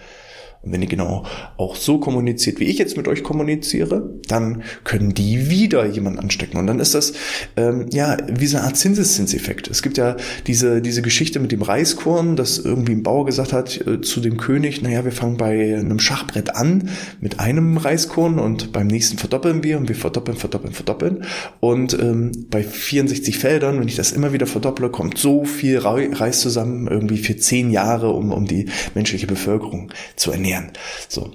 Und 0.63 0.73
wenn 0.73 0.83
ihr 0.83 0.89
genau 0.89 1.25
auch 1.57 1.75
so 1.75 1.99
kommuniziert, 1.99 2.61
wie 2.61 2.65
ich 2.65 2.79
jetzt 2.79 2.97
mit 2.97 3.09
euch 3.09 3.25
kommuniziere, 3.25 4.11
dann 4.29 4.63
können 4.85 5.13
die 5.13 5.51
wieder 5.51 5.85
jemanden 5.87 6.21
anstecken. 6.21 6.57
Und 6.57 6.69
dann 6.69 6.79
ist 6.79 6.95
das 6.95 7.15
ähm, 7.57 7.87
ja 7.91 8.17
wie 8.29 8.47
so 8.47 8.59
eine 8.59 8.67
Art 8.67 8.77
Zinseszinseffekt. 8.77 9.69
Es 9.69 9.83
gibt 9.83 9.99
ja 9.99 10.17
diese, 10.47 10.81
diese 10.81 11.03
Geschichte 11.03 11.41
mit 11.41 11.51
dem 11.51 11.63
Reiskorn, 11.63 12.37
dass 12.37 12.59
irgendwie 12.59 12.93
ein 12.93 13.03
Bauer 13.03 13.27
gesagt 13.27 13.53
hat 13.53 13.85
äh, 13.87 14.01
zu 14.03 14.21
dem 14.21 14.37
König, 14.37 14.83
naja, 14.83 15.05
wir 15.05 15.11
fangen 15.11 15.37
bei 15.37 15.77
einem 15.77 15.99
Schachbrett 15.99 16.55
an 16.55 16.91
mit 17.21 17.41
einem 17.41 17.77
Reiskorn 17.77 18.39
und 18.39 18.73
beim 18.73 18.87
nächsten 18.87 19.19
verdoppeln 19.19 19.65
wir 19.65 19.79
und 19.79 19.89
wir 19.89 19.97
verdoppeln, 19.97 20.39
verdoppeln, 20.39 20.75
verdoppeln. 20.75 21.25
Und 21.59 21.99
ähm, 21.99 22.31
bei 22.51 22.63
64 22.63 23.37
Feldern, 23.37 23.81
wenn 23.81 23.89
ich 23.89 23.97
das 23.97 24.13
immer 24.13 24.33
wieder 24.33 24.47
verdopple, 24.47 24.91
kommt 24.91 25.19
so 25.19 25.45
viel 25.45 25.79
Reis 25.79 26.41
zusammen, 26.41 26.87
irgendwie 26.87 27.19
für 27.19 27.37
zehn 27.37 27.73
Jahre, 27.73 28.11
um, 28.11 28.31
um 28.31 28.47
die 28.47 28.67
menschliche 28.95 29.27
Bevölkerung 29.27 29.91
zu 30.15 30.31
ernähren 30.31 30.52
ernähren. 30.53 30.73
So. 31.09 31.31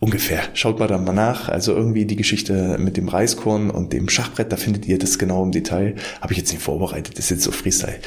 Ungefähr. 0.00 0.42
Schaut 0.54 0.78
mal 0.78 0.86
da 0.86 0.96
mal 0.96 1.12
nach. 1.12 1.48
Also 1.48 1.74
irgendwie 1.74 2.04
die 2.04 2.14
Geschichte 2.14 2.78
mit 2.78 2.96
dem 2.96 3.08
Reiskorn 3.08 3.68
und 3.70 3.92
dem 3.92 4.08
Schachbrett, 4.08 4.52
da 4.52 4.56
findet 4.56 4.86
ihr 4.86 4.98
das 4.98 5.18
genau 5.18 5.42
im 5.42 5.50
Detail. 5.50 5.96
Habe 6.20 6.32
ich 6.32 6.38
jetzt 6.38 6.52
nicht 6.52 6.62
vorbereitet, 6.62 7.18
ist 7.18 7.30
jetzt 7.30 7.42
so 7.42 7.50
Freestyle. 7.50 7.98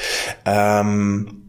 Ähm, 0.46 1.42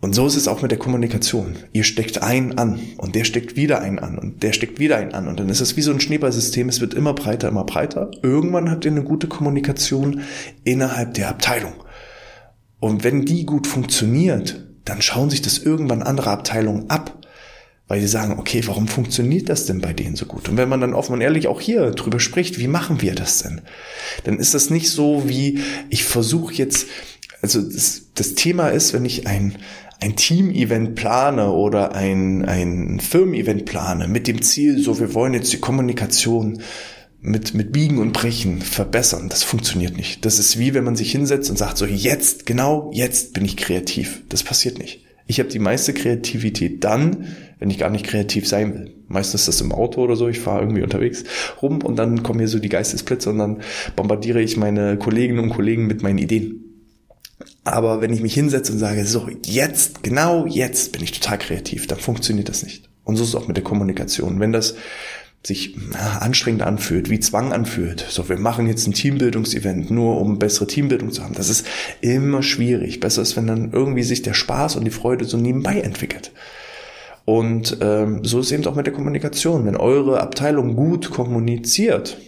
und 0.00 0.14
so 0.14 0.26
ist 0.26 0.36
es 0.36 0.46
auch 0.46 0.62
mit 0.62 0.70
der 0.70 0.78
Kommunikation. 0.78 1.56
Ihr 1.72 1.82
steckt 1.82 2.22
einen 2.22 2.58
an 2.58 2.78
und 2.96 3.16
der 3.16 3.24
steckt 3.24 3.56
wieder 3.56 3.80
einen 3.80 3.98
an 3.98 4.18
und 4.18 4.44
der 4.44 4.52
steckt 4.52 4.78
wieder 4.78 4.98
einen 4.98 5.14
an 5.14 5.26
und 5.26 5.40
dann 5.40 5.48
ist 5.48 5.60
es 5.60 5.76
wie 5.76 5.82
so 5.82 5.92
ein 5.92 6.00
Schneeballsystem. 6.00 6.68
Es 6.68 6.80
wird 6.80 6.94
immer 6.94 7.12
breiter, 7.12 7.48
immer 7.48 7.64
breiter. 7.64 8.10
Irgendwann 8.22 8.70
habt 8.70 8.84
ihr 8.84 8.92
eine 8.92 9.02
gute 9.02 9.26
Kommunikation 9.26 10.22
innerhalb 10.62 11.14
der 11.14 11.28
Abteilung. 11.28 11.74
Und 12.78 13.02
wenn 13.02 13.24
die 13.24 13.46
gut 13.46 13.66
funktioniert, 13.66 14.64
dann 14.84 15.02
schauen 15.02 15.30
sich 15.30 15.42
das 15.42 15.58
irgendwann 15.58 16.02
andere 16.02 16.30
Abteilungen 16.30 16.88
ab 16.90 17.21
weil 17.88 18.00
sie 18.00 18.08
sagen, 18.08 18.38
okay, 18.38 18.62
warum 18.66 18.88
funktioniert 18.88 19.48
das 19.48 19.66
denn 19.66 19.80
bei 19.80 19.92
denen 19.92 20.16
so 20.16 20.26
gut? 20.26 20.48
Und 20.48 20.56
wenn 20.56 20.68
man 20.68 20.80
dann 20.80 20.94
offen 20.94 21.12
und 21.12 21.20
ehrlich 21.20 21.48
auch 21.48 21.60
hier 21.60 21.90
drüber 21.90 22.20
spricht, 22.20 22.58
wie 22.58 22.68
machen 22.68 23.02
wir 23.02 23.14
das 23.14 23.42
denn? 23.42 23.60
Dann 24.24 24.38
ist 24.38 24.54
das 24.54 24.70
nicht 24.70 24.90
so 24.90 25.28
wie, 25.28 25.60
ich 25.90 26.04
versuche 26.04 26.54
jetzt, 26.54 26.86
also 27.42 27.60
das, 27.60 28.02
das 28.14 28.34
Thema 28.34 28.68
ist, 28.68 28.92
wenn 28.92 29.04
ich 29.04 29.26
ein, 29.26 29.56
ein 30.00 30.16
Team-Event 30.16 30.94
plane 30.94 31.50
oder 31.50 31.94
ein, 31.94 32.44
ein 32.44 32.98
Firmen-Event 33.00 33.66
plane 33.66 34.08
mit 34.08 34.26
dem 34.26 34.42
Ziel, 34.42 34.78
so 34.78 34.98
wir 34.98 35.14
wollen 35.14 35.34
jetzt 35.34 35.52
die 35.52 35.60
Kommunikation 35.60 36.62
mit, 37.20 37.54
mit 37.54 37.72
Biegen 37.72 37.98
und 37.98 38.12
Brechen 38.12 38.60
verbessern. 38.62 39.28
Das 39.28 39.44
funktioniert 39.44 39.96
nicht. 39.96 40.24
Das 40.24 40.38
ist 40.38 40.58
wie 40.58 40.74
wenn 40.74 40.84
man 40.84 40.96
sich 40.96 41.12
hinsetzt 41.12 41.50
und 41.50 41.56
sagt, 41.56 41.78
so 41.78 41.86
jetzt, 41.86 42.46
genau 42.46 42.90
jetzt 42.92 43.32
bin 43.32 43.44
ich 43.44 43.56
kreativ. 43.56 44.22
Das 44.28 44.42
passiert 44.42 44.78
nicht. 44.78 45.04
Ich 45.28 45.38
habe 45.38 45.48
die 45.48 45.60
meiste 45.60 45.94
Kreativität 45.94 46.82
dann, 46.82 47.28
wenn 47.62 47.70
ich 47.70 47.78
gar 47.78 47.90
nicht 47.90 48.04
kreativ 48.04 48.48
sein 48.48 48.74
will. 48.74 48.94
Meistens 49.06 49.42
ist 49.42 49.46
das 49.46 49.60
im 49.60 49.70
Auto 49.70 50.02
oder 50.02 50.16
so, 50.16 50.26
ich 50.26 50.40
fahre 50.40 50.62
irgendwie 50.62 50.82
unterwegs 50.82 51.22
rum 51.62 51.80
und 51.82 51.94
dann 51.94 52.24
kommen 52.24 52.40
hier 52.40 52.48
so 52.48 52.58
die 52.58 52.68
Geistesblitze 52.68 53.30
und 53.30 53.38
dann 53.38 53.62
bombardiere 53.94 54.42
ich 54.42 54.56
meine 54.56 54.96
Kolleginnen 54.96 55.38
und 55.38 55.50
Kollegen 55.50 55.86
mit 55.86 56.02
meinen 56.02 56.18
Ideen. 56.18 56.64
Aber 57.62 58.00
wenn 58.00 58.12
ich 58.12 58.20
mich 58.20 58.34
hinsetze 58.34 58.72
und 58.72 58.80
sage, 58.80 59.06
so, 59.06 59.28
jetzt, 59.46 60.02
genau 60.02 60.44
jetzt 60.46 60.90
bin 60.90 61.04
ich 61.04 61.12
total 61.12 61.38
kreativ, 61.38 61.86
dann 61.86 62.00
funktioniert 62.00 62.48
das 62.48 62.64
nicht. 62.64 62.88
Und 63.04 63.14
so 63.14 63.22
ist 63.22 63.28
es 63.28 63.34
auch 63.36 63.46
mit 63.46 63.56
der 63.56 63.62
Kommunikation. 63.62 64.40
Wenn 64.40 64.50
das 64.50 64.74
sich 65.44 65.76
anstrengend 66.20 66.62
anfühlt, 66.62 67.10
wie 67.10 67.20
Zwang 67.20 67.52
anfühlt. 67.52 68.04
So, 68.08 68.28
wir 68.28 68.38
machen 68.38 68.66
jetzt 68.66 68.86
ein 68.88 68.92
Teambildungsevent 68.92 69.90
nur, 69.90 70.20
um 70.20 70.38
bessere 70.40 70.66
Teambildung 70.66 71.12
zu 71.12 71.22
haben. 71.22 71.34
Das 71.34 71.48
ist 71.48 71.66
immer 72.00 72.42
schwierig. 72.42 72.98
Besser 72.98 73.22
ist, 73.22 73.36
wenn 73.36 73.46
dann 73.46 73.72
irgendwie 73.72 74.04
sich 74.04 74.22
der 74.22 74.34
Spaß 74.34 74.76
und 74.76 74.84
die 74.84 74.90
Freude 74.90 75.24
so 75.24 75.36
nebenbei 75.36 75.80
entwickelt. 75.80 76.32
Und 77.24 77.78
ähm, 77.80 78.24
so 78.24 78.40
ist 78.40 78.50
eben 78.50 78.66
auch 78.66 78.74
mit 78.74 78.86
der 78.86 78.92
Kommunikation. 78.92 79.64
Wenn 79.64 79.76
eure 79.76 80.20
Abteilung 80.20 80.74
gut 80.74 81.10
kommuniziert, 81.10 82.18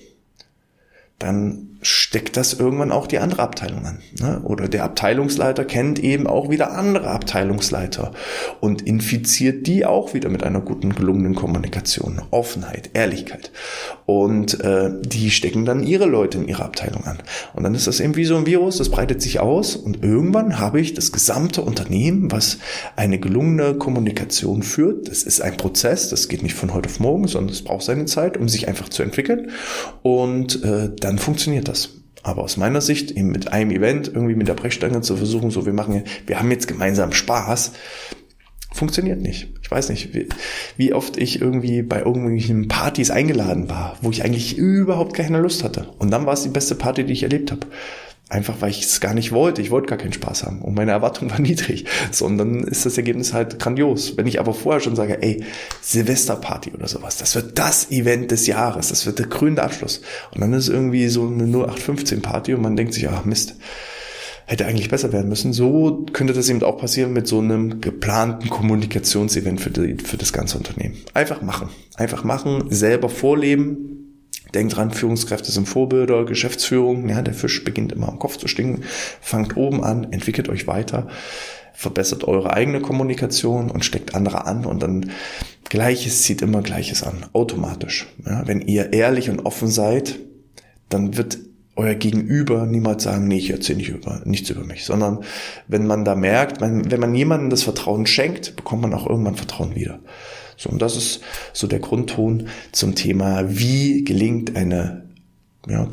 dann 1.19 1.75
steckt 1.85 2.37
das 2.37 2.55
irgendwann 2.55 2.93
auch 2.93 3.07
die 3.07 3.19
andere 3.19 3.43
Abteilung 3.43 3.85
an. 3.85 3.99
Ne? 4.19 4.41
Oder 4.45 4.69
der 4.69 4.85
Abteilungsleiter 4.85 5.65
kennt 5.65 5.99
eben 5.99 6.27
auch 6.27 6.49
wieder 6.49 6.73
andere 6.73 7.09
Abteilungsleiter 7.09 8.13
und 8.61 8.83
infiziert 8.83 9.67
die 9.67 9.85
auch 9.85 10.15
wieder 10.15 10.31
mit 10.31 10.43
einer 10.43 10.61
guten, 10.61 10.95
gelungenen 10.95 11.35
Kommunikation, 11.35 12.23
Offenheit, 12.31 12.91
Ehrlichkeit. 12.95 13.53
Und 14.07 14.61
äh, 14.61 14.91
die 15.03 15.31
stecken 15.31 15.65
dann 15.67 15.83
ihre 15.83 16.07
Leute 16.07 16.39
in 16.39 16.49
ihre 16.49 16.65
Abteilung 16.65 17.05
an. 17.05 17.19
Und 17.53 17.65
dann 17.65 17.75
ist 17.75 17.87
das 17.87 18.01
eben 18.01 18.17
wie 18.17 18.25
so 18.25 18.37
ein 18.37 18.47
Virus, 18.47 18.79
das 18.79 18.89
breitet 18.89 19.21
sich 19.21 19.41
aus 19.41 19.77
und 19.77 20.03
irgendwann 20.03 20.59
habe 20.59 20.81
ich 20.81 20.95
das 20.95 21.13
gesamte 21.13 21.63
Unternehmen, 21.63 22.33
was 22.33 22.59
eine 22.97 23.19
gelungene 23.19 23.75
Kommunikation 23.75 24.63
führt. 24.63 25.09
Das 25.09 25.23
ist 25.23 25.43
ein 25.43 25.57
Prozess, 25.57 26.09
das 26.09 26.29
geht 26.29 26.43
nicht 26.43 26.55
von 26.55 26.73
heute 26.73 26.89
auf 26.89 26.99
morgen, 26.99 27.29
sondern 27.29 27.53
es 27.53 27.63
braucht 27.63 27.85
seine 27.85 28.07
Zeit, 28.07 28.37
um 28.39 28.49
sich 28.49 28.69
einfach 28.69 28.89
zu 28.89 29.03
entwickeln. 29.03 29.51
Und 30.03 30.63
äh, 30.65 30.91
dann 31.05 31.19
funktioniert 31.19 31.69
das. 31.69 31.91
Aber 32.23 32.43
aus 32.43 32.57
meiner 32.57 32.81
Sicht, 32.81 33.11
eben 33.11 33.31
mit 33.31 33.53
einem 33.53 33.71
Event, 33.71 34.09
irgendwie 34.09 34.35
mit 34.35 34.49
der 34.49 34.55
Brechstange 34.55 35.03
zu 35.03 35.17
versuchen, 35.17 35.51
so 35.51 35.67
wir 35.67 35.75
machen, 35.75 36.05
wir 36.27 36.39
haben 36.39 36.51
jetzt 36.51 36.67
gemeinsam 36.67 37.13
Spaß, 37.13 37.73
funktioniert 38.73 39.21
nicht. 39.21 39.49
Ich 39.63 39.71
weiß 39.71 39.91
nicht, 39.91 40.15
wie, 40.15 40.29
wie 40.79 40.95
oft 40.95 41.19
ich 41.19 41.41
irgendwie 41.43 41.83
bei 41.83 42.01
irgendwelchen 42.01 42.69
Partys 42.69 43.11
eingeladen 43.11 43.69
war, 43.69 43.99
wo 44.01 44.11
ich 44.11 44.25
eigentlich 44.25 44.57
überhaupt 44.57 45.15
keine 45.15 45.41
Lust 45.41 45.63
hatte. 45.63 45.89
Und 45.99 46.11
dann 46.11 46.25
war 46.25 46.33
es 46.33 46.43
die 46.43 46.49
beste 46.49 46.75
Party, 46.75 47.05
die 47.05 47.13
ich 47.13 47.23
erlebt 47.23 47.53
habe. 47.53 47.67
Einfach 48.31 48.61
weil 48.61 48.71
ich 48.71 48.83
es 48.83 49.01
gar 49.01 49.13
nicht 49.13 49.33
wollte. 49.33 49.61
Ich 49.61 49.71
wollte 49.71 49.89
gar 49.89 49.99
keinen 49.99 50.15
Spaß 50.15 50.45
haben. 50.45 50.63
Und 50.63 50.75
meine 50.75 50.93
Erwartung 50.93 51.31
war 51.33 51.41
niedrig. 51.41 51.85
So, 52.11 52.25
und 52.25 52.39
dann 52.39 52.65
ist 52.65 52.87
das 52.87 52.97
Ergebnis 52.97 53.33
halt 53.33 53.59
grandios. 53.59 54.17
Wenn 54.17 54.27
ich 54.27 54.41
aber 54.41 54.55
vorher 54.55 54.81
schon 54.81 54.97
sage, 54.97 55.23
ey, 55.23 55.45
Silvesterparty 55.83 56.73
oder 56.73 56.89
sowas, 56.89 57.19
das 57.19 57.35
wird 57.35 57.59
das 57.59 57.91
Event 57.91 58.31
des 58.31 58.47
Jahres, 58.47 58.89
das 58.89 59.05
wird 59.07 59.19
der 59.19 59.27
krönende 59.27 59.63
Abschluss. 59.63 60.01
Und 60.33 60.41
dann 60.41 60.53
ist 60.55 60.69
irgendwie 60.69 61.09
so 61.09 61.27
eine 61.27 61.45
0815 61.45 62.23
Party 62.23 62.55
und 62.55 62.63
man 62.63 62.77
denkt 62.77 62.95
sich, 62.95 63.09
ach 63.09 63.25
Mist, 63.25 63.57
hätte 64.47 64.67
eigentlich 64.67 64.89
besser 64.89 65.13
werden 65.13 65.29
müssen. 65.29 65.53
So 65.53 66.07
könnte 66.13 66.33
das 66.33 66.49
eben 66.49 66.63
auch 66.63 66.79
passieren 66.79 67.13
mit 67.13 67.27
so 67.27 67.39
einem 67.39 67.81
geplanten 67.81 68.49
Kommunikationsevent 68.49 69.61
für, 69.61 69.71
die, 69.71 70.03
für 70.03 70.17
das 70.17 70.33
ganze 70.33 70.59
Unternehmen. 70.59 70.97
Einfach 71.13 71.43
machen. 71.43 71.69
Einfach 71.97 72.25
machen, 72.25 72.65
selber 72.71 73.09
vorleben, 73.09 74.04
Denkt 74.55 74.77
dran, 74.77 74.93
Führungskräfte 74.93 75.51
sind 75.51 75.69
Vorbilder, 75.69 76.25
Geschäftsführung, 76.25 77.09
ja, 77.09 77.23
der 77.23 77.35
Fisch 77.35 77.65
beginnt 77.65 77.93
immer 77.93 78.09
am 78.09 78.19
Kopf 78.19 78.37
zu 78.37 78.49
stinken. 78.49 78.85
Fangt 79.21 79.57
oben 79.57 79.83
an, 79.83 80.13
entwickelt 80.13 80.49
euch 80.49 80.67
weiter, 80.67 81.09
verbessert 81.73 82.25
eure 82.25 82.53
eigene 82.53 82.81
Kommunikation 82.81 83.71
und 83.71 83.85
steckt 83.85 84.15
andere 84.15 84.47
an 84.47 84.65
und 84.65 84.83
dann 84.83 85.11
Gleiches 85.69 86.23
zieht 86.23 86.41
immer 86.41 86.63
Gleiches 86.63 87.03
an, 87.03 87.27
automatisch. 87.33 88.07
Ja, 88.25 88.47
wenn 88.47 88.61
ihr 88.61 88.93
ehrlich 88.93 89.29
und 89.29 89.41
offen 89.41 89.69
seid, 89.69 90.21
dann 90.89 91.17
wird 91.17 91.39
euer 91.77 91.95
Gegenüber 91.95 92.67
niemals 92.67 93.03
sagen, 93.03 93.27
nee, 93.27 93.39
ich 93.39 93.51
erzähle 93.51 93.79
nicht 93.79 93.89
über, 93.89 94.23
nichts 94.25 94.51
über 94.51 94.63
mich, 94.63 94.85
sondern 94.85 95.25
wenn 95.67 95.87
man 95.87 96.05
da 96.05 96.15
merkt, 96.15 96.61
wenn 96.61 97.01
man 97.01 97.15
jemandem 97.15 97.51
das 97.51 97.65
Vertrauen 97.65 98.07
schenkt, 98.07 98.55
bekommt 98.55 98.83
man 98.83 98.95
auch 98.95 99.09
irgendwann 99.09 99.35
Vertrauen 99.35 99.75
wieder. 99.75 99.99
So, 100.57 100.71
und 100.71 100.81
das 100.81 100.97
ist 100.97 101.21
so 101.53 101.67
der 101.67 101.81
Grundton 101.81 102.49
zum 102.73 102.95
Thema, 102.95 103.45
wie 103.59 104.05
gelingt 104.05 104.57
eine 104.57 105.04
ja, 105.67 105.87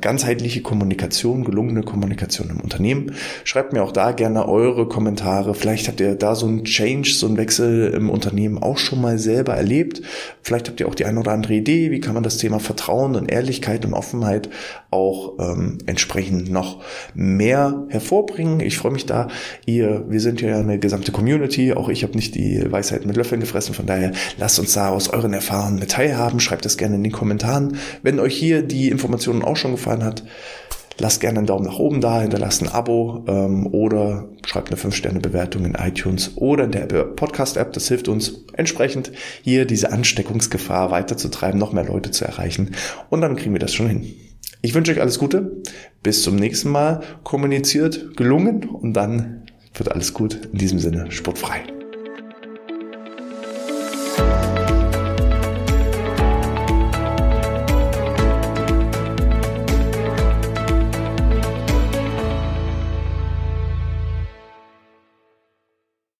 ganzheitliche 0.00 0.62
Kommunikation, 0.62 1.44
gelungene 1.44 1.82
Kommunikation 1.82 2.50
im 2.50 2.60
Unternehmen. 2.60 3.12
Schreibt 3.44 3.72
mir 3.72 3.82
auch 3.82 3.92
da 3.92 4.12
gerne 4.12 4.48
eure 4.48 4.86
Kommentare. 4.86 5.54
Vielleicht 5.54 5.88
habt 5.88 6.00
ihr 6.00 6.14
da 6.14 6.34
so 6.36 6.46
einen 6.46 6.64
Change, 6.64 7.10
so 7.10 7.26
einen 7.26 7.36
Wechsel 7.36 7.92
im 7.92 8.08
Unternehmen 8.08 8.58
auch 8.58 8.78
schon 8.78 9.00
mal 9.00 9.18
selber 9.18 9.54
erlebt. 9.54 10.02
Vielleicht 10.42 10.68
habt 10.68 10.80
ihr 10.80 10.88
auch 10.88 10.94
die 10.94 11.06
eine 11.06 11.20
oder 11.20 11.32
andere 11.32 11.54
Idee, 11.54 11.90
wie 11.90 12.00
kann 12.00 12.14
man 12.14 12.22
das 12.22 12.38
Thema 12.38 12.60
Vertrauen 12.60 13.16
und 13.16 13.30
Ehrlichkeit 13.30 13.84
und 13.84 13.94
Offenheit 13.94 14.48
auch 14.90 15.38
ähm, 15.38 15.78
entsprechend 15.86 16.50
noch 16.50 16.82
mehr 17.14 17.86
hervorbringen. 17.88 18.60
Ich 18.60 18.78
freue 18.78 18.92
mich 18.92 19.06
da. 19.06 19.28
Ihr, 19.66 20.04
wir 20.08 20.20
sind 20.20 20.40
ja 20.40 20.58
eine 20.58 20.78
gesamte 20.78 21.12
Community. 21.12 21.72
Auch 21.72 21.88
ich 21.88 22.02
habe 22.02 22.14
nicht 22.14 22.34
die 22.34 22.64
Weisheit 22.70 23.06
mit 23.06 23.16
Löffeln 23.16 23.40
gefressen. 23.40 23.74
Von 23.74 23.86
daher 23.86 24.12
lasst 24.38 24.58
uns 24.58 24.72
da 24.72 24.90
aus 24.90 25.08
euren 25.08 25.32
Erfahrungen 25.32 25.78
mit 25.78 25.92
teilhaben. 25.92 26.40
Schreibt 26.40 26.64
das 26.64 26.76
gerne 26.76 26.96
in 26.96 27.02
den 27.02 27.12
Kommentaren. 27.12 27.76
Wenn 28.02 28.20
euch 28.20 28.36
hier 28.36 28.62
die 28.62 28.88
Informationen 29.00 29.42
auch 29.42 29.56
schon 29.56 29.72
gefallen 29.72 30.04
hat, 30.04 30.24
lasst 30.98 31.20
gerne 31.20 31.38
einen 31.38 31.46
Daumen 31.46 31.64
nach 31.64 31.78
oben 31.78 32.00
da, 32.00 32.20
hinterlasst 32.20 32.62
ein 32.62 32.68
Abo 32.68 33.24
ähm, 33.26 33.66
oder 33.66 34.28
schreibt 34.46 34.68
eine 34.68 34.80
5-Sterne-Bewertung 34.80 35.64
in 35.64 35.74
iTunes 35.74 36.32
oder 36.36 36.64
in 36.64 36.72
der 36.72 36.86
Podcast-App. 36.86 37.72
Das 37.72 37.88
hilft 37.88 38.08
uns 38.08 38.44
entsprechend 38.52 39.10
hier 39.42 39.64
diese 39.64 39.92
Ansteckungsgefahr 39.92 40.90
weiterzutreiben, 40.90 41.58
noch 41.58 41.72
mehr 41.72 41.84
Leute 41.84 42.10
zu 42.10 42.24
erreichen 42.24 42.74
und 43.08 43.22
dann 43.22 43.36
kriegen 43.36 43.52
wir 43.52 43.60
das 43.60 43.72
schon 43.72 43.88
hin. 43.88 44.14
Ich 44.62 44.74
wünsche 44.74 44.92
euch 44.92 45.00
alles 45.00 45.18
Gute. 45.18 45.62
Bis 46.02 46.22
zum 46.22 46.36
nächsten 46.36 46.68
Mal. 46.70 47.00
Kommuniziert 47.24 48.14
gelungen 48.16 48.64
und 48.64 48.92
dann 48.92 49.46
wird 49.74 49.90
alles 49.90 50.12
gut. 50.12 50.48
In 50.52 50.58
diesem 50.58 50.78
Sinne, 50.78 51.10
sportfrei. 51.10 51.79